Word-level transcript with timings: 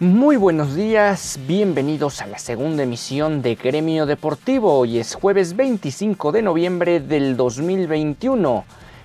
Muy 0.00 0.36
buenos 0.36 0.74
días, 0.74 1.38
bienvenidos 1.46 2.20
a 2.20 2.26
la 2.26 2.38
segunda 2.38 2.82
emisión 2.82 3.42
de 3.42 3.54
Gremio 3.54 4.06
Deportivo. 4.06 4.76
Hoy 4.76 4.98
es 4.98 5.14
jueves 5.14 5.54
25 5.54 6.32
de 6.32 6.42
noviembre 6.42 6.98
del 6.98 7.36
2021. 7.36 8.64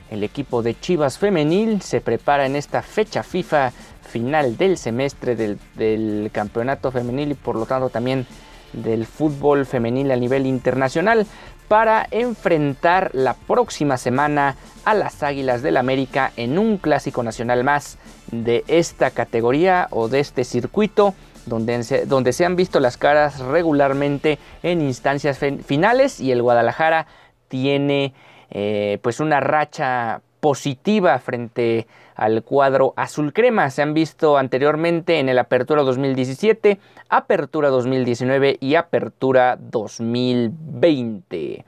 El 0.09 0.23
equipo 0.23 0.63
de 0.63 0.79
Chivas 0.79 1.19
Femenil 1.19 1.83
se 1.83 2.01
prepara 2.01 2.47
en 2.47 2.55
esta 2.55 2.81
fecha 2.81 3.21
FIFA 3.21 3.71
final 4.01 4.57
del 4.57 4.79
semestre 4.79 5.35
del, 5.35 5.59
del 5.75 6.31
campeonato 6.33 6.91
femenil 6.91 7.33
y 7.33 7.35
por 7.35 7.55
lo 7.55 7.67
tanto 7.67 7.89
también 7.89 8.25
del 8.73 9.05
fútbol 9.05 9.67
femenil 9.67 10.09
a 10.09 10.15
nivel 10.15 10.47
internacional 10.47 11.27
para 11.69 12.07
enfrentar 12.11 13.11
la 13.13 13.35
próxima 13.35 13.95
semana 13.97 14.57
a 14.83 14.95
las 14.95 15.23
Águilas 15.23 15.61
del 15.61 15.77
América 15.77 16.33
en 16.35 16.57
un 16.57 16.77
clásico 16.77 17.23
nacional 17.23 17.63
más 17.63 17.99
de 18.31 18.65
esta 18.67 19.11
categoría 19.11 19.87
o 19.91 20.09
de 20.09 20.19
este 20.19 20.43
circuito 20.43 21.13
donde 21.45 21.83
se, 21.83 22.05
donde 22.05 22.33
se 22.33 22.43
han 22.43 22.55
visto 22.55 22.79
las 22.79 22.97
caras 22.97 23.39
regularmente 23.39 24.39
en 24.63 24.81
instancias 24.81 25.39
finales 25.63 26.19
y 26.19 26.31
el 26.31 26.41
Guadalajara 26.41 27.05
tiene 27.47 28.13
eh, 28.49 28.97
pues 29.03 29.19
una 29.19 29.39
racha 29.39 30.21
positiva 30.39 31.17
frente 31.19 31.87
al 32.15 32.43
cuadro 32.43 32.93
azul 32.95 33.33
crema. 33.33 33.69
Se 33.69 33.81
han 33.81 33.93
visto 33.93 34.37
anteriormente 34.37 35.19
en 35.19 35.27
el 35.29 35.39
Apertura 35.39 35.83
2017, 35.83 36.79
Apertura 37.09 37.69
2019 37.69 38.57
y 38.59 38.75
Apertura 38.75 39.57
2020. 39.59 41.65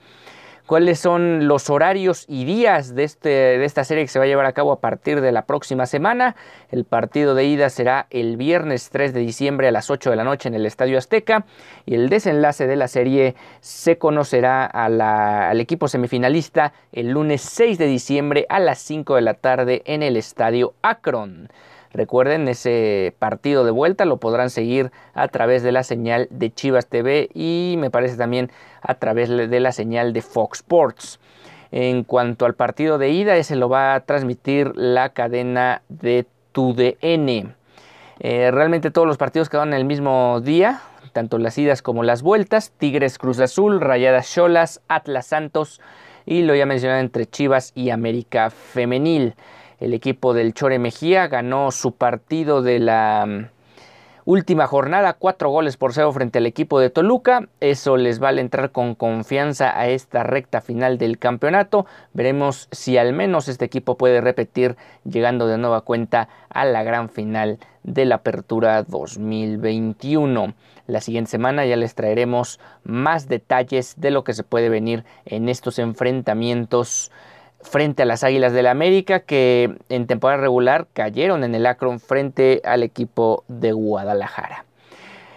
¿Cuáles 0.72 1.02
son 1.02 1.50
los 1.50 1.70
horarios 1.70 2.24
y 2.30 2.46
días 2.46 2.96
de, 2.96 3.04
este, 3.04 3.28
de 3.28 3.66
esta 3.66 3.84
serie 3.84 4.06
que 4.06 4.08
se 4.08 4.20
va 4.20 4.24
a 4.24 4.28
llevar 4.30 4.46
a 4.46 4.54
cabo 4.54 4.72
a 4.72 4.80
partir 4.80 5.20
de 5.20 5.34
la 5.34 5.46
próxima 5.46 5.86
semana? 5.86 6.38
El 6.70 6.86
partido 6.86 7.36
de 7.36 7.44
ida 7.44 7.70
será 7.70 8.08
el 8.10 8.38
viernes 8.38 8.90
3 8.90 9.14
de 9.14 9.20
diciembre 9.20 9.68
a 9.68 9.72
las 9.72 9.90
8 9.90 10.12
de 10.12 10.16
la 10.16 10.24
noche 10.24 10.48
en 10.48 10.56
el 10.56 10.66
Estadio 10.66 10.98
Azteca 10.98 11.46
y 11.86 11.96
el 11.96 12.08
desenlace 12.08 12.68
de 12.68 12.78
la 12.78 12.88
serie 12.88 13.36
se 13.60 13.98
conocerá 13.98 14.66
al 14.66 15.60
equipo 15.60 15.90
semifinalista 15.90 16.72
el 16.94 17.10
lunes 17.10 17.42
6 17.42 17.78
de 17.78 17.88
diciembre 17.88 18.46
a 18.48 18.62
las 18.62 18.80
5 18.80 19.16
de 19.16 19.22
la 19.24 19.34
tarde 19.34 19.82
en 19.84 20.04
el 20.04 20.16
Estadio 20.16 20.74
Akron. 20.84 21.50
Recuerden, 21.94 22.48
ese 22.48 23.14
partido 23.20 23.66
de 23.66 23.72
vuelta 23.72 24.06
lo 24.06 24.18
podrán 24.18 24.50
seguir 24.50 24.92
a 25.14 25.28
través 25.28 25.62
de 25.62 25.72
la 25.72 25.84
señal 25.84 26.28
de 26.30 26.54
Chivas 26.54 26.88
TV 26.88 27.30
y 27.34 27.76
me 27.78 27.90
parece 27.90 28.16
también 28.16 28.50
a 28.82 28.96
través 28.96 29.30
de 29.30 29.60
la 29.60 29.72
señal 29.72 30.14
de 30.14 30.22
Fox 30.22 30.60
Sports. 30.60 31.20
En 31.72 32.04
cuanto 32.04 32.46
al 32.46 32.54
partido 32.54 32.98
de 32.98 33.10
ida, 33.10 33.36
ese 33.36 33.56
lo 33.56 33.70
va 33.70 33.96
a 33.96 34.02
transmitir 34.02 34.72
la 34.76 35.10
cadena 35.10 35.82
de 35.90 36.26
TUDN. 36.52 37.56
Eh, 38.20 38.52
realmente 38.52 38.92
todos 38.92 39.08
los 39.08 39.18
partidos 39.18 39.50
quedaron 39.50 39.74
el 39.74 39.86
mismo 39.86 40.42
día, 40.42 40.82
tanto 41.12 41.38
las 41.38 41.58
idas 41.58 41.82
como 41.82 42.04
las 42.04 42.22
vueltas. 42.22 42.72
Tigres 42.78 43.18
Cruz 43.18 43.40
Azul, 43.40 43.82
Rayadas 43.82 44.32
Cholas, 44.34 44.82
Atlas 44.88 45.28
Santos 45.28 45.82
y 46.26 46.44
lo 46.44 46.56
ya 46.56 46.66
mencionado 46.66 47.00
entre 47.00 47.26
Chivas 47.26 47.72
y 47.76 47.90
América 47.90 48.50
Femenil. 48.50 49.36
El 49.82 49.96
equipo 49.96 50.36
del 50.36 50.54
Chore 50.54 50.78
Mejía 50.78 51.28
ganó 51.28 51.72
su 51.72 51.94
partido 51.94 52.62
de 52.62 52.78
la 52.78 53.26
mm, 53.28 53.46
última 54.26 54.68
jornada, 54.68 55.14
cuatro 55.14 55.50
goles 55.50 55.76
por 55.76 55.92
cero 55.92 56.14
frente 56.14 56.38
al 56.38 56.46
equipo 56.46 56.80
de 56.80 56.92
Toluca. 56.92 57.48
Eso 57.62 57.98
les 57.98 58.20
vale 58.20 58.42
entrar 58.42 58.72
con 58.72 58.94
confianza 58.94 59.76
a 59.76 59.88
esta 59.88 60.22
recta 60.22 60.62
final 60.62 61.00
del 61.00 61.18
campeonato. 61.18 61.88
Veremos 62.14 62.68
si 62.72 63.00
al 63.00 63.14
menos 63.14 63.48
este 63.48 63.66
equipo 63.66 63.98
puede 63.98 64.22
repetir 64.22 64.78
llegando 65.04 65.48
de 65.48 65.58
nueva 65.58 65.82
cuenta 65.82 66.30
a 66.50 66.64
la 66.64 66.84
gran 66.84 67.10
final 67.10 67.58
de 67.82 68.06
la 68.06 68.18
apertura 68.18 68.84
2021. 68.84 70.54
La 70.86 71.02
siguiente 71.02 71.32
semana 71.32 71.66
ya 71.66 71.76
les 71.76 71.96
traeremos 71.96 72.60
más 72.84 73.28
detalles 73.28 73.96
de 73.98 74.12
lo 74.12 74.24
que 74.24 74.36
se 74.36 74.44
puede 74.44 74.70
venir 74.70 75.06
en 75.26 75.50
estos 75.50 75.80
enfrentamientos 75.80 77.12
frente 77.64 78.04
a 78.04 78.06
las 78.06 78.24
Águilas 78.24 78.54
del 78.54 78.66
la 78.66 78.72
América 78.72 79.22
que 79.22 79.76
en 79.90 80.08
temporada 80.08 80.42
regular 80.42 80.88
cayeron 80.94 81.44
en 81.44 81.56
el 81.56 81.66
Akron 81.66 82.00
frente 82.00 82.62
al 82.64 82.84
equipo 82.84 83.44
de 83.48 83.72
Guadalajara. 83.72 84.66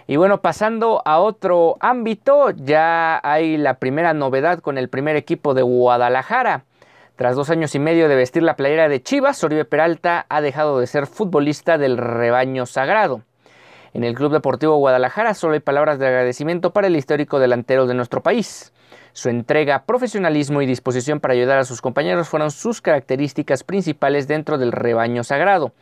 Y 0.06 0.16
bueno, 0.16 0.42
pasando 0.42 1.00
a 1.06 1.18
otro 1.18 1.76
ámbito, 1.80 2.50
ya 2.50 3.20
hay 3.22 3.56
la 3.56 3.74
primera 3.74 4.12
novedad 4.12 4.58
con 4.58 4.76
el 4.76 4.88
primer 4.88 5.16
equipo 5.16 5.54
de 5.54 5.62
Guadalajara. 5.62 6.64
Tras 7.16 7.36
dos 7.36 7.48
años 7.48 7.74
y 7.74 7.78
medio 7.78 8.08
de 8.08 8.16
vestir 8.16 8.42
la 8.42 8.56
playera 8.56 8.88
de 8.88 9.02
Chivas, 9.02 9.42
Oribe 9.44 9.64
Peralta 9.64 10.26
ha 10.28 10.40
dejado 10.40 10.80
de 10.80 10.86
ser 10.86 11.06
futbolista 11.06 11.78
del 11.78 11.96
rebaño 11.96 12.66
sagrado. 12.66 13.22
En 13.94 14.02
el 14.02 14.16
Club 14.16 14.32
Deportivo 14.32 14.76
Guadalajara 14.76 15.34
solo 15.34 15.54
hay 15.54 15.60
palabras 15.60 16.00
de 16.00 16.08
agradecimiento 16.08 16.72
para 16.72 16.88
el 16.88 16.96
histórico 16.96 17.38
delantero 17.38 17.86
de 17.86 17.94
nuestro 17.94 18.24
país. 18.24 18.72
Su 19.12 19.28
entrega, 19.28 19.84
profesionalismo 19.86 20.60
y 20.60 20.66
disposición 20.66 21.20
para 21.20 21.34
ayudar 21.34 21.60
a 21.60 21.64
sus 21.64 21.80
compañeros 21.80 22.28
fueron 22.28 22.50
sus 22.50 22.80
características 22.80 23.62
principales 23.62 24.26
dentro 24.26 24.58
del 24.58 24.72
rebaño 24.72 25.22
sagrado. 25.22 25.72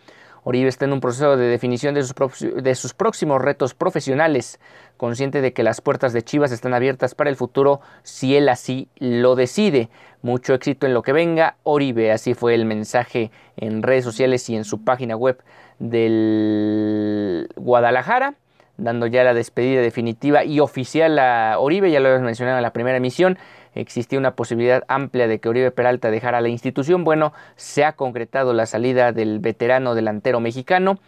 Oribe 0.45 0.69
está 0.69 0.84
en 0.84 0.93
un 0.93 1.01
proceso 1.01 1.37
de 1.39 1.47
definición 1.47 1.95
de 1.95 2.03
sus, 2.03 2.15
de 2.41 2.75
sus, 2.75 2.93
próximos 2.93 3.41
retos 3.41 3.75
profesionales, 3.75 4.61
consciente 4.99 5.41
de 5.41 5.55
que 5.55 5.62
las 5.62 5.81
puertas 5.81 6.12
de 6.12 6.22
Chivas 6.22 6.53
están 6.53 6.75
abiertas 6.75 7.15
para 7.15 7.31
el 7.31 7.37
futuro 7.37 7.81
si 8.03 8.37
él 8.37 8.49
así 8.51 8.89
lo 8.99 9.37
decide. 9.37 9.89
Mucho 10.21 10.53
éxito 10.53 10.87
en 10.87 10.95
lo 10.95 11.03
que 11.03 11.12
venga, 11.12 11.56
Oribe. 11.62 12.12
Así 12.12 12.34
fue 12.34 12.55
el 12.55 12.67
mensaje 12.67 13.31
en 13.56 13.83
redes 13.83 14.05
sociales 14.05 14.51
y 14.51 14.56
en 14.56 14.65
su 14.65 14.84
página 14.84 15.17
web 15.17 15.43
del 15.78 17.49
Guadalajara 17.72 18.34
dando 18.77 19.06
ya 19.06 19.25
la 19.25 19.33
despedida 19.33 19.81
definitiva 19.81 20.44
y 20.44 20.60
oficial 20.60 21.19
a 21.19 21.59
Oribe, 21.59 21.91
ya 21.91 22.00
lo 22.00 22.09
habíamos 22.09 22.27
mencionado 22.27 22.59
en 22.59 22.62
la 22.62 22.75
primera 22.75 22.99
emisión, 22.99 23.38
existía 23.75 24.19
una 24.19 24.34
posibilidad 24.34 24.84
amplia 24.88 25.27
de 25.27 25.38
que 25.38 25.49
Oribe 25.49 25.71
Peralta 25.71 26.10
dejara 26.10 26.43
la 26.43 26.50
institución. 26.50 27.03
Bueno, 27.03 27.33
se 27.56 27.83
ha 27.87 27.93
concretado 27.93 28.53
la 28.53 28.66
salida 28.66 29.12
del 29.12 29.38
veterano 29.38 29.94
delantero 29.94 30.38
mexicano, 30.41 30.99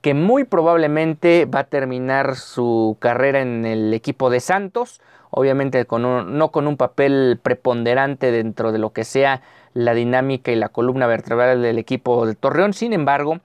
que 0.00 0.14
muy 0.14 0.44
probablemente 0.44 1.44
va 1.46 1.60
a 1.60 1.64
terminar 1.64 2.36
su 2.36 2.96
carrera 3.00 3.40
en 3.40 3.64
el 3.64 3.92
equipo 3.92 4.30
de 4.30 4.38
Santos, 4.38 5.00
obviamente 5.30 5.86
con 5.86 6.04
un, 6.04 6.38
no 6.38 6.52
con 6.52 6.68
un 6.68 6.76
papel 6.76 7.40
preponderante 7.42 8.30
dentro 8.30 8.70
de 8.70 8.78
lo 8.78 8.92
que 8.92 9.02
sea 9.02 9.42
la 9.74 9.92
dinámica 9.94 10.52
y 10.52 10.56
la 10.56 10.68
columna 10.68 11.08
vertebral 11.08 11.62
del 11.62 11.78
equipo 11.78 12.26
de 12.26 12.36
Torreón, 12.36 12.74
sin 12.74 12.92
embargo, 12.92 13.40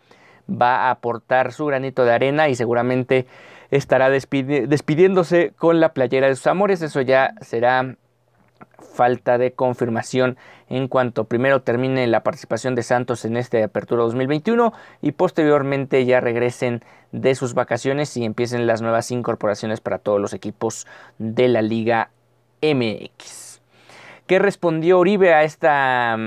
va 0.50 0.88
a 0.88 0.92
aportar 0.92 1.52
su 1.52 1.66
granito 1.66 2.06
de 2.06 2.14
arena 2.14 2.50
y 2.50 2.56
seguramente 2.56 3.28
estará 3.72 4.10
despidi 4.10 4.62
despidiéndose 4.62 5.54
con 5.58 5.80
la 5.80 5.94
playera 5.94 6.28
de 6.28 6.36
sus 6.36 6.48
amores. 6.48 6.82
Eso 6.82 7.02
ya 7.02 7.34
será 7.42 7.96
falta 8.80 9.38
de 9.38 9.54
confirmación 9.54 10.38
en 10.70 10.88
cuanto 10.88 11.26
primero 11.26 11.62
termine 11.62 12.08
la 12.08 12.24
participación 12.24 12.76
de 12.76 12.84
Santos 12.84 13.26
en 13.26 13.38
esta 13.38 13.64
apertura 13.64 14.04
2021 14.04 14.74
y 15.02 15.12
posteriormente 15.12 16.06
ya 16.06 16.20
regresen 16.20 16.84
de 17.12 17.36
sus 17.36 17.54
vacaciones 17.54 18.16
y 18.18 18.26
empiecen 18.26 18.68
las 18.68 18.82
nuevas 18.82 19.12
incorporaciones 19.12 19.82
para 19.82 20.00
todos 20.00 20.20
los 20.20 20.34
equipos 20.34 20.88
de 21.20 21.48
la 21.48 21.62
Liga 21.62 22.10
MX. 22.62 23.62
¿Qué 24.26 24.40
respondió 24.40 25.00
Oribe 25.00 25.34
a 25.34 25.44
esta 25.44 26.18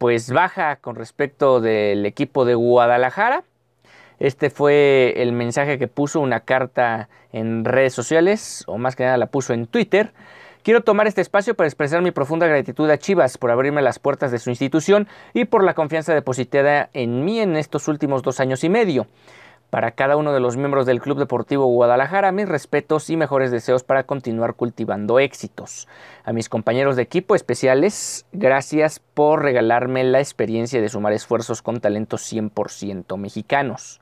pues 0.00 0.32
baja 0.32 0.76
con 0.76 0.96
respecto 0.96 1.60
del 1.60 2.06
equipo 2.06 2.46
de 2.46 2.54
Guadalajara? 2.54 3.44
Este 4.18 4.48
fue 4.48 5.12
el 5.18 5.32
mensaje 5.32 5.78
que 5.78 5.88
puso 5.88 6.20
una 6.20 6.40
carta 6.40 7.10
en 7.32 7.66
redes 7.66 7.92
sociales, 7.92 8.64
o 8.66 8.78
más 8.78 8.96
que 8.96 9.04
nada 9.04 9.18
la 9.18 9.26
puso 9.26 9.52
en 9.52 9.66
Twitter. 9.66 10.14
Quiero 10.62 10.80
tomar 10.80 11.06
este 11.06 11.20
espacio 11.20 11.54
para 11.54 11.68
expresar 11.68 12.00
mi 12.00 12.12
profunda 12.12 12.46
gratitud 12.46 12.88
a 12.88 12.96
Chivas 12.96 13.36
por 13.36 13.50
abrirme 13.50 13.82
las 13.82 13.98
puertas 13.98 14.32
de 14.32 14.38
su 14.38 14.48
institución 14.48 15.06
y 15.34 15.44
por 15.44 15.62
la 15.62 15.74
confianza 15.74 16.14
depositada 16.14 16.88
en 16.94 17.22
mí 17.22 17.38
en 17.38 17.54
estos 17.56 17.86
últimos 17.86 18.22
dos 18.22 18.40
años 18.40 18.64
y 18.64 18.70
medio. 18.70 19.06
Para 19.70 19.92
cada 19.92 20.16
uno 20.16 20.32
de 20.32 20.40
los 20.40 20.56
miembros 20.56 20.84
del 20.84 21.00
Club 21.00 21.16
Deportivo 21.16 21.66
Guadalajara, 21.66 22.32
mis 22.32 22.48
respetos 22.48 23.08
y 23.08 23.16
mejores 23.16 23.52
deseos 23.52 23.84
para 23.84 24.02
continuar 24.02 24.54
cultivando 24.54 25.20
éxitos. 25.20 25.86
A 26.24 26.32
mis 26.32 26.48
compañeros 26.48 26.96
de 26.96 27.02
equipo 27.02 27.36
especiales, 27.36 28.26
gracias 28.32 28.98
por 28.98 29.42
regalarme 29.42 30.02
la 30.02 30.18
experiencia 30.18 30.80
de 30.80 30.88
sumar 30.88 31.12
esfuerzos 31.12 31.62
con 31.62 31.78
talentos 31.78 32.32
100% 32.32 33.16
mexicanos. 33.16 34.00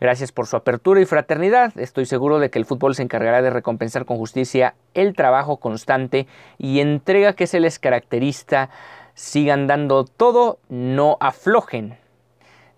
Gracias 0.00 0.32
por 0.32 0.48
su 0.48 0.56
apertura 0.56 1.00
y 1.00 1.04
fraternidad. 1.04 1.78
Estoy 1.78 2.06
seguro 2.06 2.40
de 2.40 2.50
que 2.50 2.58
el 2.58 2.64
fútbol 2.64 2.96
se 2.96 3.04
encargará 3.04 3.40
de 3.40 3.50
recompensar 3.50 4.06
con 4.06 4.16
justicia 4.16 4.74
el 4.94 5.14
trabajo 5.14 5.58
constante 5.58 6.26
y 6.58 6.80
entrega 6.80 7.34
que 7.34 7.46
se 7.46 7.60
les 7.60 7.78
caracteriza. 7.78 8.68
Sigan 9.14 9.68
dando 9.68 10.04
todo, 10.04 10.58
no 10.68 11.18
aflojen 11.20 12.03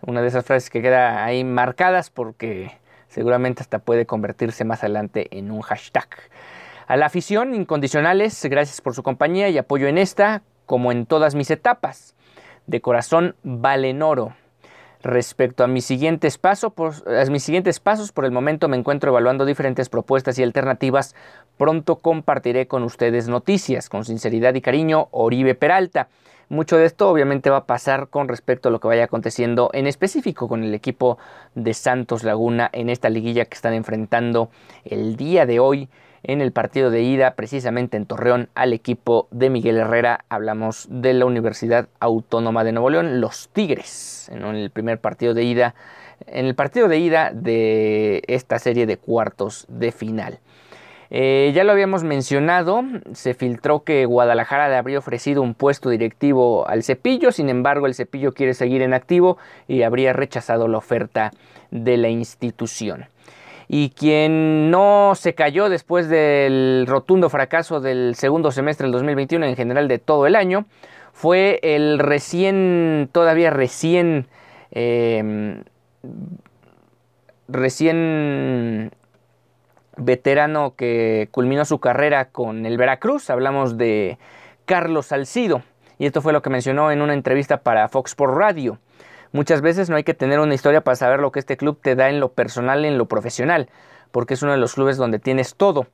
una 0.03 0.23
de 0.23 0.29
esas 0.29 0.45
frases 0.45 0.71
que 0.71 0.83
queda 0.83 1.25
ahí 1.25 1.45
marcadas 1.45 2.11
porque 2.11 2.73
seguramente 3.09 3.63
hasta 3.63 3.79
puede 3.79 4.07
convertirse 4.07 4.65
más 4.65 4.83
adelante 4.83 5.29
en 5.37 5.51
un 5.51 5.63
hashtag. 5.63 6.09
A 6.87 6.97
la 6.97 7.07
afición, 7.07 7.55
incondicionales, 7.55 8.45
gracias 8.45 8.81
por 8.81 8.95
su 8.95 9.03
compañía 9.03 9.49
y 9.49 9.59
apoyo 9.59 9.89
en 9.89 9.99
esta, 9.99 10.43
como 10.67 10.93
en 10.93 11.07
todas 11.07 11.35
mis 11.35 11.51
etapas. 11.51 12.15
De 12.67 12.81
corazón, 12.81 13.35
valen 13.43 14.03
oro. 14.03 14.35
Respecto 15.03 15.63
a 15.63 15.67
mis 15.67 15.85
siguientes, 15.85 16.39
pasos, 16.39 16.73
a 17.07 17.31
mis 17.31 17.43
siguientes 17.43 17.81
pasos, 17.81 18.13
por 18.13 18.25
el 18.25 18.33
momento 18.33 18.69
me 18.69 18.77
encuentro 18.77 19.11
evaluando 19.11 19.45
diferentes 19.45 19.89
propuestas 19.89 20.39
y 20.39 20.43
alternativas. 20.43 21.15
Pronto 21.59 21.97
compartiré 21.97 22.67
con 22.67 22.83
ustedes 22.83 23.29
noticias. 23.29 23.89
Con 23.89 24.05
sinceridad 24.05 24.55
y 24.55 24.61
cariño, 24.61 25.09
Oribe 25.11 25.55
Peralta. 25.55 26.09
Mucho 26.49 26.77
de 26.77 26.85
esto 26.85 27.11
obviamente 27.11 27.51
va 27.51 27.57
a 27.57 27.67
pasar 27.67 28.07
con 28.09 28.29
respecto 28.29 28.69
a 28.69 28.73
lo 28.73 28.79
que 28.79 28.87
vaya 28.87 29.05
aconteciendo 29.05 29.69
en 29.73 29.89
específico 29.89 30.47
con 30.47 30.63
el 30.63 30.75
equipo 30.75 31.19
de 31.57 31.75
Santos 31.75 32.23
Laguna 32.23 32.71
en 32.73 32.89
esta 32.89 33.11
liguilla 33.11 33.47
que 33.47 33.55
están 33.57 33.75
enfrentando 33.75 34.49
el 34.85 35.17
día 35.17 35.45
de 35.45 35.59
hoy 35.59 35.89
en 36.23 36.41
el 36.41 36.53
partido 36.53 36.91
de 36.91 37.03
ida 37.03 37.35
precisamente 37.35 37.97
en 37.97 38.07
Torreón 38.07 38.49
al 38.55 38.73
equipo 38.73 39.27
de 39.33 39.51
Miguel 39.51 39.79
Herrera. 39.79 40.25
Hablamos 40.29 40.87
de 40.89 41.15
la 41.15 41.25
Universidad 41.25 41.89
Autónoma 41.99 42.63
de 42.63 42.71
Nuevo 42.71 42.91
León, 42.91 43.21
los 43.21 43.49
Tigres, 43.49 44.29
en 44.33 44.45
el 44.45 44.71
primer 44.71 45.01
partido 45.01 45.35
de 45.35 45.43
ida, 45.43 45.75
en 46.29 46.47
el 46.47 46.55
partido 46.55 46.87
de 46.87 46.99
ida 46.99 47.33
de 47.35 48.23
esta 48.29 48.61
serie 48.61 48.87
de 48.87 48.99
cuartos 48.99 49.67
de 49.69 49.91
final. 49.91 50.39
Eh, 51.11 51.53
ya 51.55 51.65
lo 51.65 51.73
habíamos 51.73 52.03
mencionado, 52.03 52.83
se 53.13 53.35
filtró 53.35 53.85
que 53.85 54.07
Guadalajara 54.07 54.69
le 54.69 54.77
habría 54.77 54.99
ofrecido 54.99 55.43
un 55.43 55.55
puesto 55.55 55.91
directivo 55.91 56.67
al 56.69 56.83
Cepillo, 56.83 57.31
sin 57.31 57.49
embargo 57.49 57.87
el 57.87 57.95
Cepillo 57.95 58.33
quiere 58.33 58.55
seguir 58.55 58.83
en 58.83 58.93
activo 58.93 59.39
y 59.69 59.83
habría 59.83 60.13
rechazado 60.13 60.67
la 60.67 60.79
oferta 60.79 61.31
de 61.71 61.97
la 61.97 62.09
institución. 62.09 63.07
Y 63.69 63.91
quien 63.91 64.71
no 64.71 65.15
se 65.17 65.35
cayó 65.35 65.69
después 65.69 66.09
del 66.09 66.85
rotundo 66.87 67.29
fracaso 67.31 67.81
del 67.81 68.15
segundo 68.15 68.53
semestre 68.53 68.85
del 68.85 68.93
2021, 68.93 69.47
en 69.47 69.57
general 69.57 69.89
de 69.89 69.99
todo 69.99 70.27
el 70.27 70.37
año, 70.37 70.67
fue 71.13 71.59
el 71.63 71.99
recién, 71.99 73.09
todavía 73.11 73.51
recién, 73.51 74.27
em, 74.71 75.65
recién 77.49 78.93
veterano 79.97 80.75
que 80.77 81.29
culminó 81.31 81.65
su 81.65 81.79
carrera 81.79 82.31
con 82.31 82.67
el 82.67 82.77
Veracruz. 82.77 83.31
Hablamos 83.31 83.77
de 83.77 84.19
Carlos 84.65 85.07
Salcido. 85.07 85.63
Y 85.99 86.07
esto 86.07 86.21
fue 86.21 86.33
lo 86.33 86.43
que 86.43 86.51
mencionó 86.51 86.91
en 86.91 87.01
una 87.01 87.15
entrevista 87.15 87.63
para 87.63 87.89
Fox 87.89 88.15
por 88.15 88.37
Radio. 88.37 88.79
Muchas 89.33 89.61
veces 89.61 89.91
no 89.91 89.97
hay 89.97 90.05
que 90.05 90.15
tener 90.15 90.41
una 90.41 90.55
historia 90.55 90.83
para 90.83 90.97
saber 90.97 91.21
lo 91.21 91.33
que 91.33 91.41
este 91.41 91.57
club 91.57 91.81
te 91.83 91.95
da 91.95 92.09
en 92.09 92.21
lo 92.21 92.33
personal 92.33 92.85
en 92.85 92.99
lo 92.99 93.07
profesional, 93.07 93.69
porque 94.11 94.35
es 94.35 94.43
uno 94.43 94.53
de 94.53 94.59
los 94.59 94.75
clubes 94.75 94.97
donde 94.97 95.19
tienes 95.19 95.57
todo. 95.57 95.87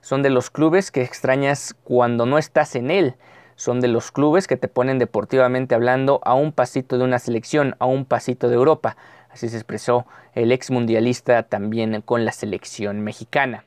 Son 0.00 0.22
de 0.22 0.30
los 0.30 0.50
clubes 0.50 0.90
que 0.90 1.02
extrañas 1.02 1.74
cuando 1.84 2.26
no 2.26 2.38
estás 2.38 2.74
en 2.74 2.90
él. 2.90 3.16
Son 3.56 3.80
de 3.80 3.88
los 3.88 4.10
clubes 4.10 4.46
que 4.46 4.56
te 4.56 4.68
ponen 4.68 4.98
deportivamente 4.98 5.74
hablando 5.74 6.20
a 6.24 6.34
un 6.34 6.52
pasito 6.52 6.96
de 6.96 7.04
una 7.04 7.18
selección, 7.18 7.76
a 7.78 7.86
un 7.86 8.06
pasito 8.06 8.48
de 8.48 8.54
Europa. 8.54 8.96
Así 9.32 9.48
se 9.48 9.56
expresó 9.56 10.06
el 10.34 10.52
ex 10.52 10.70
mundialista 10.70 11.42
también 11.44 12.02
con 12.02 12.24
la 12.24 12.32
selección 12.32 13.00
mexicana. 13.00 13.64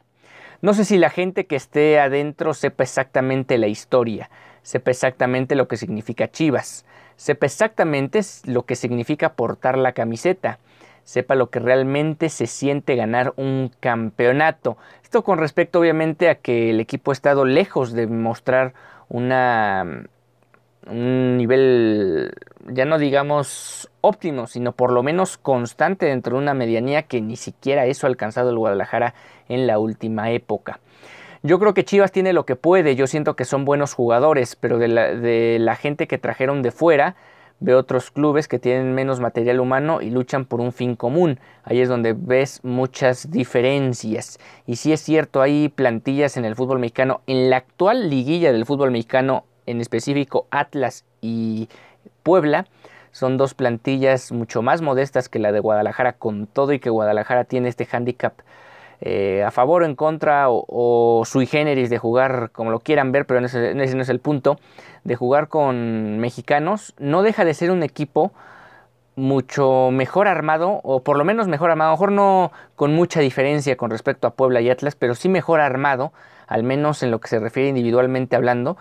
No 0.61 0.73
sé 0.73 0.85
si 0.85 0.97
la 0.97 1.09
gente 1.09 1.45
que 1.45 1.55
esté 1.55 1.99
adentro 1.99 2.53
sepa 2.53 2.83
exactamente 2.83 3.57
la 3.57 3.67
historia, 3.67 4.29
sepa 4.61 4.91
exactamente 4.91 5.55
lo 5.55 5.67
que 5.67 5.77
significa 5.77 6.31
Chivas, 6.31 6.85
sepa 7.15 7.45
exactamente 7.45 8.21
lo 8.45 8.63
que 8.65 8.75
significa 8.75 9.33
portar 9.33 9.77
la 9.77 9.91
camiseta, 9.91 10.59
sepa 11.03 11.35
lo 11.35 11.49
que 11.49 11.59
realmente 11.59 12.29
se 12.29 12.47
siente 12.47 12.95
ganar 12.95 13.33
un 13.35 13.71
campeonato. 13.79 14.77
Esto 15.03 15.23
con 15.23 15.37
respecto 15.37 15.79
obviamente 15.79 16.29
a 16.29 16.35
que 16.35 16.69
el 16.69 16.79
equipo 16.79 17.11
ha 17.11 17.13
estado 17.13 17.45
lejos 17.45 17.91
de 17.91 18.07
mostrar 18.07 18.73
una 19.09 20.05
un 20.87 21.37
nivel, 21.37 22.33
ya 22.67 22.85
no 22.85 22.97
digamos 22.97 23.89
óptimo, 24.01 24.47
sino 24.47 24.73
por 24.73 24.91
lo 24.91 25.03
menos 25.03 25.37
constante 25.37 26.07
dentro 26.07 26.35
de 26.35 26.43
una 26.43 26.53
medianía 26.53 27.03
que 27.03 27.21
ni 27.21 27.35
siquiera 27.35 27.85
eso 27.85 28.07
ha 28.07 28.09
alcanzado 28.09 28.49
el 28.49 28.57
Guadalajara 28.57 29.13
en 29.49 29.67
la 29.67 29.79
última 29.79 30.31
época. 30.31 30.79
Yo 31.41 31.59
creo 31.59 31.73
que 31.73 31.83
Chivas 31.83 32.11
tiene 32.11 32.31
lo 32.31 32.45
que 32.45 32.55
puede, 32.55 32.95
yo 32.95 33.05
siento 33.05 33.35
que 33.35 33.43
son 33.43 33.65
buenos 33.65 33.93
jugadores, 33.93 34.55
pero 34.55 34.77
de 34.77 35.57
la, 35.59 35.75
gente 35.75 36.07
que 36.07 36.17
trajeron 36.17 36.61
de 36.61 36.71
fuera, 36.71 37.17
veo 37.59 37.79
otros 37.79 38.11
clubes 38.11 38.47
que 38.47 38.59
tienen 38.59 38.93
menos 38.93 39.19
material 39.19 39.59
humano 39.59 40.01
y 40.01 40.09
luchan 40.09 40.45
por 40.45 40.61
un 40.61 40.71
fin 40.71 40.95
común. 40.95 41.41
Ahí 41.65 41.81
es 41.81 41.89
donde 41.89 42.13
ves 42.17 42.61
muchas 42.63 43.29
diferencias. 43.29 44.39
Y 44.65 44.77
si 44.77 44.93
es 44.93 45.01
cierto, 45.01 45.41
hay 45.41 45.67
plantillas 45.67 46.37
en 46.37 46.45
el 46.45 46.55
fútbol 46.55 46.79
mexicano, 46.79 47.21
en 47.27 47.49
la 47.49 47.57
actual 47.57 48.09
liguilla 48.09 48.53
del 48.53 48.65
fútbol 48.65 48.91
mexicano 48.91 49.43
en 49.65 49.81
específico 49.81 50.47
Atlas 50.51 51.05
y 51.21 51.69
Puebla, 52.23 52.65
son 53.11 53.37
dos 53.37 53.53
plantillas 53.53 54.31
mucho 54.31 54.61
más 54.61 54.81
modestas 54.81 55.29
que 55.29 55.39
la 55.39 55.51
de 55.51 55.59
Guadalajara, 55.59 56.13
con 56.13 56.47
todo 56.47 56.73
y 56.73 56.79
que 56.79 56.89
Guadalajara 56.89 57.43
tiene 57.43 57.69
este 57.69 57.87
handicap 57.91 58.33
eh, 59.01 59.43
a 59.43 59.51
favor 59.51 59.83
o 59.83 59.85
en 59.85 59.95
contra 59.95 60.45
o, 60.49 61.23
sui 61.25 61.45
generis 61.45 61.89
de 61.89 61.97
jugar 61.97 62.51
como 62.51 62.71
lo 62.71 62.79
quieran 62.79 63.11
ver, 63.11 63.25
pero 63.25 63.45
ese, 63.45 63.71
ese, 63.71 63.95
no 63.95 64.01
es 64.01 64.09
el 64.09 64.19
punto, 64.19 64.57
de 65.03 65.15
jugar 65.15 65.49
con 65.49 66.19
mexicanos, 66.19 66.93
no 66.97 67.21
deja 67.21 67.43
de 67.43 67.53
ser 67.53 67.69
un 67.69 67.83
equipo 67.83 68.31
mucho 69.15 69.89
mejor 69.91 70.27
armado, 70.27 70.79
o 70.83 71.03
por 71.03 71.17
lo 71.17 71.25
menos 71.25 71.47
mejor 71.47 71.69
armado, 71.69 71.89
a 71.89 71.91
lo 71.91 71.97
mejor 71.97 72.11
no 72.13 72.51
con 72.75 72.95
mucha 72.95 73.19
diferencia 73.19 73.75
con 73.77 73.91
respecto 73.91 74.25
a 74.25 74.31
Puebla 74.31 74.61
y 74.61 74.69
Atlas, 74.69 74.95
pero 74.95 75.15
sí 75.15 75.29
mejor 75.29 75.59
armado, 75.59 76.13
al 76.47 76.63
menos 76.63 77.03
en 77.03 77.11
lo 77.11 77.19
que 77.19 77.27
se 77.27 77.39
refiere 77.39 77.69
individualmente 77.69 78.35
hablando, 78.35 78.77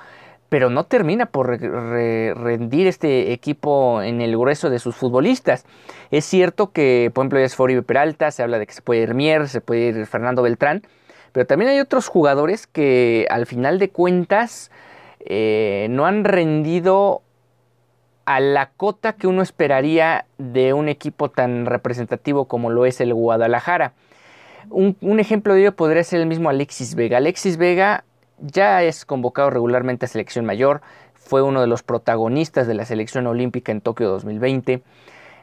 pero 0.53 0.69
no 0.69 0.85
termina 0.85 1.25
por 1.25 1.49
rendir 1.49 2.87
este 2.87 3.33
equipo 3.33 4.03
en 4.03 4.21
el 4.21 4.37
grueso 4.37 4.69
de 4.69 4.81
sus 4.81 4.95
futbolistas. 4.95 5.65
Es 6.11 6.27
cierto 6.27 6.73
que, 6.73 7.11
por 7.15 7.23
ejemplo, 7.23 7.39
es 7.39 7.57
Fori 7.57 7.81
Peralta, 7.81 8.31
se 8.31 8.43
habla 8.43 8.59
de 8.59 8.67
que 8.67 8.75
se 8.75 8.83
puede 8.83 9.01
ir 9.01 9.15
Mier, 9.15 9.49
se 9.49 9.63
puede 9.63 9.81
ir 9.81 10.07
Fernando 10.07 10.43
Beltrán, 10.43 10.83
pero 11.33 11.47
también 11.47 11.71
hay 11.71 11.81
otros 11.81 12.09
jugadores 12.09 12.67
que 12.67 13.27
al 13.31 13.47
final 13.47 13.79
de 13.79 13.89
cuentas 13.89 14.71
eh, 15.21 15.87
no 15.89 16.05
han 16.05 16.23
rendido 16.23 17.23
a 18.27 18.39
la 18.41 18.73
cota 18.77 19.15
que 19.15 19.29
uno 19.29 19.41
esperaría 19.41 20.27
de 20.37 20.75
un 20.75 20.91
equipo 20.91 21.31
tan 21.31 21.65
representativo 21.65 22.45
como 22.45 22.69
lo 22.69 22.85
es 22.85 23.01
el 23.01 23.15
Guadalajara. 23.15 23.95
Un, 24.69 24.99
un 25.01 25.19
ejemplo 25.19 25.55
de 25.55 25.63
ello 25.63 25.77
podría 25.77 26.05
ser 26.05 26.21
el 26.21 26.27
mismo 26.27 26.51
Alexis 26.51 26.95
Vega. 26.95 27.17
Alexis 27.17 27.57
Vega 27.57 28.05
ya 28.39 28.83
es 28.83 29.05
convocado 29.05 29.51
regularmente 29.51 30.07
a 30.07 30.09
selección 30.09 30.45
mayor, 30.45 30.81
fue 31.15 31.43
uno 31.43 31.61
de 31.61 31.67
los 31.67 31.83
protagonistas 31.83 32.67
de 32.67 32.75
la 32.75 32.85
selección 32.85 33.27
olímpica 33.27 33.73
en 33.73 33.81
Tokio 33.81 34.09
2020. 34.09 34.83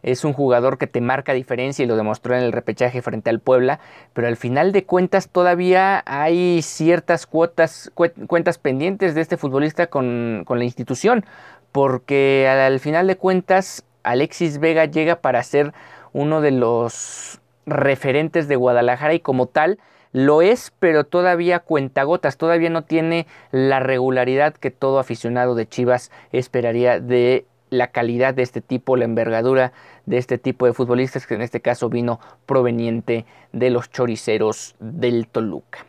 Es 0.02 0.24
un 0.24 0.34
jugador 0.34 0.78
que 0.78 0.88
te 0.88 1.02
marca 1.02 1.34
diferencia 1.34 1.84
y 1.84 1.88
lo 1.88 1.96
demostró 1.96 2.36
en 2.36 2.44
el 2.44 2.52
repechaje 2.52 3.02
frente 3.02 3.30
al 3.30 3.40
Puebla, 3.40 3.80
pero 4.14 4.28
al 4.28 4.38
final 4.38 4.72
de 4.72 4.86
cuentas 4.86 5.30
todavía 5.30 6.04
hay 6.06 6.62
ciertas 6.62 7.26
cuotas, 7.26 7.92
cuentas 7.94 8.58
pendientes 8.58 9.16
de 9.16 9.22
este 9.22 9.38
futbolista 9.38 9.88
con, 9.88 10.44
con 10.46 10.60
la 10.60 10.66
institución, 10.66 11.26
porque 11.72 12.48
al 12.48 12.80
final 12.80 13.08
de 13.08 13.18
cuentas 13.18 13.84
Alexis 14.04 14.60
Vega 14.60 14.86
llega 14.86 15.18
para 15.18 15.44
ser 15.44 15.74
uno 16.14 16.42
de 16.42 16.52
los 16.52 17.40
referentes 17.66 18.48
de 18.48 18.56
Guadalajara 18.56 19.14
y 19.14 19.20
como 19.20 19.48
tal 19.48 19.80
lo 20.12 20.42
es, 20.42 20.74
pero 20.80 21.04
todavía 21.04 21.60
cuentagotas, 21.60 22.38
todavía 22.38 22.70
no 22.70 22.84
tiene 22.84 23.28
la 23.52 23.80
regularidad 23.80 24.54
que 24.56 24.72
todo 24.72 25.00
aficionado 25.00 25.56
de 25.56 25.68
Chivas 25.68 26.12
esperaría 26.32 27.00
de 27.00 27.46
la 27.70 27.88
calidad 27.88 28.34
de 28.34 28.42
este 28.42 28.62
tipo, 28.62 28.98
la 28.98 29.06
envergadura 29.06 29.72
de 30.06 30.18
este 30.18 30.38
tipo 30.40 30.66
de 30.66 30.74
futbolistas 30.74 31.28
que 31.28 31.36
en 31.36 31.42
este 31.42 31.62
caso 31.62 31.90
vino 31.90 32.20
proveniente 32.46 33.26
de 33.52 33.70
los 33.70 33.92
choriceros 33.92 34.76
del 34.80 35.28
Toluca. 35.28 35.86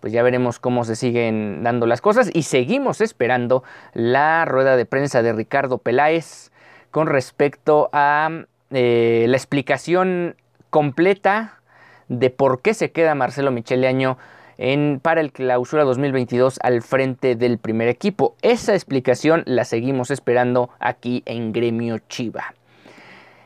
Pues 0.00 0.12
ya 0.12 0.22
veremos 0.22 0.60
cómo 0.60 0.84
se 0.84 0.94
siguen 0.94 1.64
dando 1.64 1.86
las 1.86 2.00
cosas 2.00 2.30
y 2.32 2.44
seguimos 2.44 3.00
esperando 3.00 3.64
la 3.94 4.44
rueda 4.44 4.76
de 4.76 4.86
prensa 4.86 5.22
de 5.22 5.32
Ricardo 5.32 5.78
Peláez 5.78 6.52
con 6.92 7.08
respecto 7.08 7.90
a 7.92 8.44
eh, 8.70 9.26
la 9.28 9.36
explicación 9.36 10.36
completa 10.70 11.57
de 12.08 12.30
por 12.30 12.62
qué 12.62 12.74
se 12.74 12.90
queda 12.90 13.14
Marcelo 13.14 13.50
Michele 13.50 13.86
Año 13.86 14.18
en, 14.58 15.00
para 15.00 15.20
el 15.20 15.32
clausura 15.32 15.84
2022 15.84 16.58
al 16.62 16.82
frente 16.82 17.36
del 17.36 17.58
primer 17.58 17.88
equipo. 17.88 18.34
Esa 18.42 18.74
explicación 18.74 19.42
la 19.46 19.64
seguimos 19.64 20.10
esperando 20.10 20.70
aquí 20.80 21.22
en 21.26 21.52
Gremio 21.52 21.98
Chiva. 22.08 22.54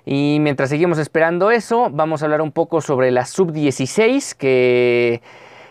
Y 0.04 0.38
mientras 0.40 0.70
seguimos 0.70 0.98
esperando 0.98 1.50
eso, 1.50 1.88
vamos 1.92 2.22
a 2.22 2.24
hablar 2.24 2.42
un 2.42 2.50
poco 2.50 2.80
sobre 2.80 3.10
la 3.12 3.24
sub-16 3.24 4.34
que 4.36 5.22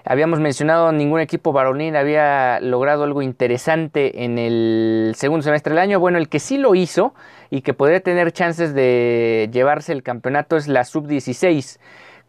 habíamos 0.06 0.40
mencionado 0.40 0.92
ningún 0.92 1.20
equipo 1.20 1.52
varonil 1.52 1.96
había 1.96 2.60
logrado 2.62 3.04
algo 3.04 3.22
interesante 3.22 4.24
en 4.24 4.40
el 4.40 5.14
segundo 5.16 5.44
semestre 5.44 5.72
del 5.72 5.80
año. 5.80 6.00
Bueno, 6.00 6.18
el 6.18 6.30
que 6.30 6.40
sí 6.40 6.58
lo 6.58 6.76
hizo 6.76 7.14
y 7.50 7.62
que 7.62 7.74
podría 7.74 8.00
tener 8.00 8.32
chances 8.32 8.74
de 8.74 9.50
llevarse 9.52 9.92
el 9.92 10.02
campeonato 10.02 10.56
es 10.56 10.68
la 10.68 10.86
sub-16. 10.86 11.78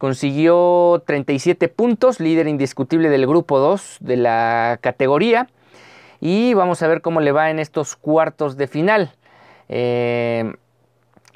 Consiguió 0.02 1.00
37 1.06 1.68
puntos, 1.68 2.18
líder 2.18 2.48
indiscutible 2.48 3.08
del 3.08 3.24
grupo 3.24 3.60
2 3.60 3.98
de 4.00 4.16
la 4.16 4.80
categoría. 4.80 5.46
Y 6.20 6.54
vamos 6.54 6.82
a 6.82 6.88
ver 6.88 7.02
cómo 7.02 7.20
le 7.20 7.30
va 7.30 7.50
en 7.50 7.60
estos 7.60 7.94
cuartos 7.94 8.56
de 8.56 8.66
final. 8.66 9.12
Eh, 9.68 10.54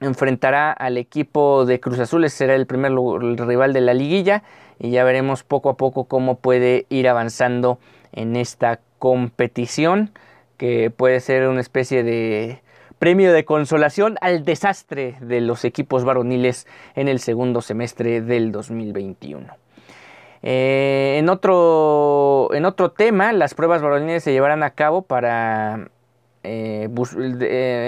enfrentará 0.01 0.73
al 0.73 0.97
equipo 0.97 1.65
de 1.65 1.79
Cruz 1.79 2.01
Azul, 2.01 2.29
será 2.29 2.57
el 2.57 2.67
primer 2.67 2.91
rival 2.91 3.73
de 3.73 3.83
la 3.83 3.95
liguilla 3.95 4.43
y 4.81 4.91
ya 4.91 5.05
veremos 5.05 5.45
poco 5.45 5.71
a 5.71 5.77
poco 5.77 6.07
cómo 6.07 6.35
puede 6.35 6.87
ir 6.89 7.09
avanzando 7.09 7.79
en 8.11 8.35
esta 8.35 8.81
competición 8.99 10.11
que 10.57 10.91
puede 10.91 11.21
ser 11.21 11.47
una 11.47 11.61
especie 11.61 12.03
de 12.03 12.61
premio 12.99 13.33
de 13.33 13.45
consolación 13.45 14.17
al 14.21 14.45
desastre 14.45 15.17
de 15.21 15.41
los 15.41 15.65
equipos 15.65 16.05
varoniles 16.05 16.67
en 16.95 17.09
el 17.09 17.21
segundo 17.21 17.61
semestre 17.61 18.21
del 18.21 18.53
2021. 18.53 19.47
Eh, 20.43 21.17
en, 21.19 21.29
otro, 21.29 22.51
en 22.53 22.65
otro 22.65 22.91
tema, 22.91 23.33
las 23.33 23.55
pruebas 23.55 23.83
varoniles 23.83 24.23
se 24.23 24.33
llevarán 24.33 24.63
a 24.63 24.71
cabo 24.71 25.03
para 25.03 25.89
eh, 26.43 26.89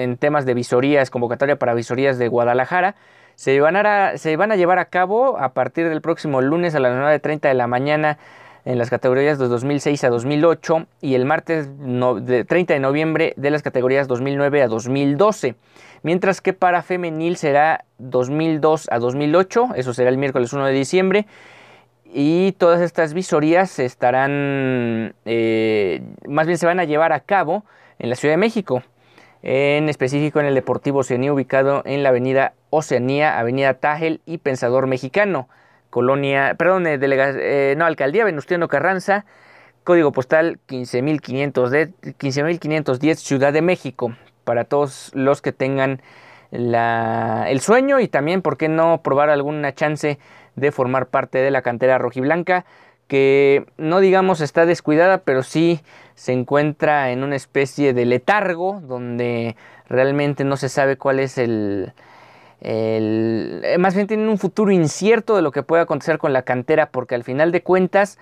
en 0.02 0.16
temas 0.16 0.44
de 0.44 0.54
visorías, 0.54 1.10
convocatoria 1.10 1.56
para 1.56 1.74
visorías 1.74 2.18
de 2.18 2.28
Guadalajara. 2.28 2.96
Se 3.36 3.60
van, 3.60 3.76
a, 3.76 4.16
se 4.16 4.36
van 4.36 4.50
a 4.50 4.56
llevar 4.56 4.80
a 4.80 4.86
cabo 4.86 5.38
a 5.38 5.52
partir 5.52 5.88
del 5.88 6.00
próximo 6.00 6.40
lunes 6.40 6.74
a 6.74 6.80
las 6.80 6.92
9.30 6.92 7.42
de 7.42 7.54
la 7.54 7.68
mañana 7.68 8.18
en 8.64 8.78
las 8.78 8.90
categorías 8.90 9.38
de 9.38 9.48
2006 9.48 10.04
a 10.04 10.10
2008 10.10 10.86
y 11.00 11.14
el 11.14 11.24
martes 11.24 11.68
30 11.68 12.74
de 12.74 12.80
noviembre 12.80 13.34
de 13.36 13.50
las 13.50 13.62
categorías 13.62 14.08
2009 14.08 14.62
a 14.62 14.68
2012. 14.68 15.54
Mientras 16.02 16.40
que 16.40 16.52
para 16.52 16.82
femenil 16.82 17.36
será 17.36 17.84
2002 17.98 18.88
a 18.90 18.98
2008, 18.98 19.70
eso 19.76 19.94
será 19.94 20.10
el 20.10 20.18
miércoles 20.18 20.52
1 20.52 20.66
de 20.66 20.72
diciembre. 20.72 21.26
Y 22.04 22.52
todas 22.52 22.80
estas 22.80 23.12
visorías 23.12 23.78
estarán, 23.78 25.14
eh, 25.24 26.02
más 26.26 26.46
bien 26.46 26.58
se 26.58 26.66
van 26.66 26.80
a 26.80 26.84
llevar 26.84 27.12
a 27.12 27.20
cabo 27.20 27.64
en 27.98 28.10
la 28.10 28.16
Ciudad 28.16 28.34
de 28.34 28.38
México 28.38 28.82
en 29.42 29.88
específico 29.88 30.40
en 30.40 30.46
el 30.46 30.54
Deportivo 30.54 31.00
Oceanía 31.00 31.32
ubicado 31.32 31.82
en 31.84 32.02
la 32.02 32.08
avenida 32.08 32.54
Oceanía, 32.70 33.38
avenida 33.38 33.74
Tágel 33.74 34.20
y 34.26 34.38
Pensador 34.38 34.86
Mexicano, 34.86 35.48
colonia, 35.90 36.54
perdón, 36.59 36.87
eh, 36.87 36.99
eh, 37.00 37.75
no, 37.76 37.85
alcaldía 37.85 38.25
Venustiano 38.25 38.68
Carranza, 38.68 39.26
código 39.85 40.12
postal 40.12 40.59
15.510 40.68 43.14
Ciudad 43.16 43.52
de 43.52 43.61
México, 43.62 44.14
para 44.45 44.64
todos 44.64 45.11
los 45.14 45.42
que 45.42 45.52
tengan 45.52 46.00
el 46.50 47.61
sueño 47.61 48.00
y 48.00 48.09
también, 48.09 48.40
¿por 48.40 48.57
qué 48.57 48.68
no 48.68 49.02
probar 49.02 49.28
alguna 49.28 49.75
chance 49.75 50.18
de 50.57 50.73
formar 50.73 51.09
parte 51.09 51.37
de 51.38 51.50
la 51.50 51.61
cantera 51.62 51.99
rojiblanca? 51.99 52.64
que 53.09 53.64
no 53.78 54.00
digamos 54.00 54.42
está 54.42 54.66
descuidada, 54.66 55.18
pero 55.18 55.42
sí 55.42 55.80
se 56.14 56.33
encuentra 56.33 57.11
en 57.11 57.25
una 57.25 57.37
especie 57.37 57.95
de 57.95 58.04
letargo 58.04 58.80
donde 58.83 59.57
realmente 59.88 60.45
no 60.45 60.59
se 60.59 60.68
sabe 60.68 60.97
cuál 60.97 61.18
es 61.18 61.38
el, 61.38 61.95
eh, 62.60 63.76
más 63.78 63.94
bien 63.94 64.06
tienen 64.06 64.28
un 64.28 64.38
futuro 64.38 64.72
incierto 64.72 65.36
de 65.36 65.42
lo 65.42 65.52
que 65.52 65.62
puede 65.62 65.82
acontecer 65.82 66.18
con 66.18 66.32
la 66.32 66.42
cantera 66.42 66.90
porque 66.90 67.14
al 67.14 67.22
final 67.22 67.52
de 67.52 67.62
cuentas 67.62 68.18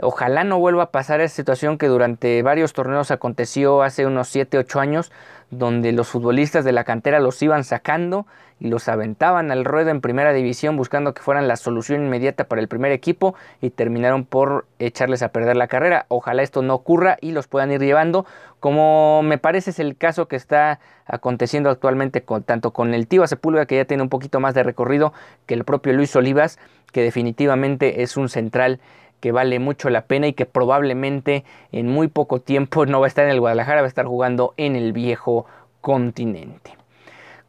ojalá 0.00 0.44
no 0.44 0.58
vuelva 0.58 0.84
a 0.84 0.90
pasar 0.90 1.20
esa 1.20 1.34
situación 1.34 1.78
que 1.78 1.86
durante 1.86 2.42
varios 2.42 2.72
torneos 2.72 3.10
aconteció 3.10 3.82
hace 3.82 4.06
unos 4.06 4.28
7, 4.28 4.58
8 4.58 4.80
años 4.80 5.12
donde 5.50 5.92
los 5.92 6.08
futbolistas 6.08 6.64
de 6.64 6.72
la 6.72 6.84
cantera 6.84 7.20
los 7.20 7.40
iban 7.42 7.64
sacando 7.64 8.26
los 8.60 8.88
aventaban 8.88 9.50
al 9.50 9.64
ruedo 9.64 9.90
en 9.90 10.00
primera 10.00 10.32
división 10.32 10.76
buscando 10.76 11.14
que 11.14 11.22
fueran 11.22 11.48
la 11.48 11.56
solución 11.56 12.04
inmediata 12.04 12.44
para 12.44 12.60
el 12.60 12.68
primer 12.68 12.92
equipo 12.92 13.34
y 13.60 13.70
terminaron 13.70 14.24
por 14.24 14.66
echarles 14.78 15.22
a 15.22 15.28
perder 15.28 15.56
la 15.56 15.68
carrera. 15.68 16.06
Ojalá 16.08 16.42
esto 16.42 16.62
no 16.62 16.74
ocurra 16.74 17.18
y 17.20 17.32
los 17.32 17.46
puedan 17.46 17.70
ir 17.72 17.80
llevando, 17.80 18.26
como 18.60 19.22
me 19.22 19.38
parece 19.38 19.70
es 19.70 19.78
el 19.78 19.96
caso 19.96 20.26
que 20.26 20.36
está 20.36 20.80
aconteciendo 21.06 21.70
actualmente 21.70 22.22
con, 22.22 22.42
tanto 22.42 22.72
con 22.72 22.94
el 22.94 23.06
Tío 23.06 23.26
Sepúlveda 23.26 23.66
que 23.66 23.76
ya 23.76 23.84
tiene 23.84 24.02
un 24.02 24.08
poquito 24.08 24.40
más 24.40 24.54
de 24.54 24.62
recorrido 24.62 25.12
que 25.46 25.54
el 25.54 25.64
propio 25.64 25.92
Luis 25.92 26.14
Olivas, 26.16 26.58
que 26.92 27.02
definitivamente 27.02 28.02
es 28.02 28.16
un 28.16 28.28
central 28.28 28.80
que 29.20 29.32
vale 29.32 29.58
mucho 29.58 29.90
la 29.90 30.02
pena 30.02 30.28
y 30.28 30.32
que 30.32 30.46
probablemente 30.46 31.44
en 31.72 31.88
muy 31.88 32.08
poco 32.08 32.40
tiempo 32.40 32.86
no 32.86 33.00
va 33.00 33.06
a 33.06 33.08
estar 33.08 33.24
en 33.24 33.30
el 33.30 33.40
Guadalajara, 33.40 33.82
va 33.82 33.86
a 33.86 33.88
estar 33.88 34.06
jugando 34.06 34.54
en 34.56 34.76
el 34.76 34.92
viejo 34.92 35.46
continente. 35.80 36.77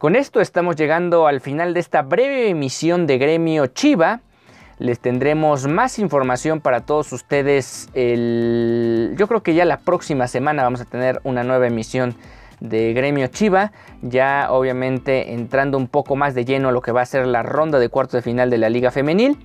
Con 0.00 0.16
esto 0.16 0.40
estamos 0.40 0.76
llegando 0.76 1.26
al 1.26 1.42
final 1.42 1.74
de 1.74 1.80
esta 1.80 2.00
breve 2.00 2.48
emisión 2.48 3.06
de 3.06 3.18
Gremio 3.18 3.66
Chiva. 3.66 4.22
Les 4.78 4.98
tendremos 4.98 5.66
más 5.66 5.98
información 5.98 6.62
para 6.62 6.86
todos 6.86 7.12
ustedes. 7.12 7.90
yo 7.92 9.28
creo 9.28 9.42
que 9.42 9.52
ya 9.52 9.66
la 9.66 9.76
próxima 9.80 10.26
semana 10.26 10.62
vamos 10.62 10.80
a 10.80 10.86
tener 10.86 11.20
una 11.22 11.44
nueva 11.44 11.66
emisión 11.66 12.14
de 12.60 12.94
Gremio 12.94 13.26
Chiva. 13.26 13.72
Ya 14.00 14.46
obviamente 14.48 15.34
entrando 15.34 15.76
un 15.76 15.86
poco 15.86 16.16
más 16.16 16.34
de 16.34 16.46
lleno 16.46 16.70
a 16.70 16.72
lo 16.72 16.80
que 16.80 16.92
va 16.92 17.02
a 17.02 17.04
ser 17.04 17.26
la 17.26 17.42
ronda 17.42 17.78
de 17.78 17.90
cuartos 17.90 18.12
de 18.14 18.22
final 18.22 18.48
de 18.48 18.56
la 18.56 18.70
Liga 18.70 18.90
Femenil. 18.90 19.36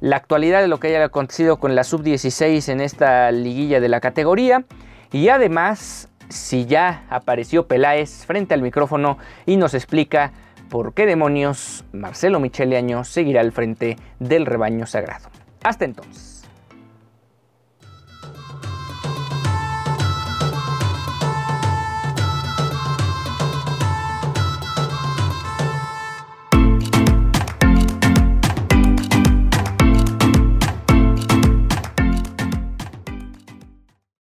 La 0.00 0.16
actualidad 0.16 0.62
de 0.62 0.68
lo 0.68 0.80
que 0.80 0.88
haya 0.88 1.04
acontecido 1.04 1.58
con 1.58 1.74
la 1.74 1.84
sub-16 1.84 2.66
en 2.72 2.80
esta 2.80 3.30
liguilla 3.30 3.78
de 3.78 3.90
la 3.90 4.00
categoría. 4.00 4.64
Y 5.12 5.28
además 5.28 6.08
si 6.32 6.66
ya 6.66 7.04
apareció 7.10 7.66
Peláez 7.66 8.24
frente 8.26 8.54
al 8.54 8.62
micrófono 8.62 9.18
y 9.46 9.56
nos 9.56 9.74
explica 9.74 10.32
por 10.68 10.94
qué 10.94 11.06
demonios 11.06 11.84
Marcelo 11.92 12.40
Michele 12.40 12.76
Año 12.76 13.04
seguirá 13.04 13.42
al 13.42 13.52
frente 13.52 13.96
del 14.18 14.46
rebaño 14.46 14.86
sagrado. 14.86 15.28
Hasta 15.62 15.84
entonces. 15.84 16.31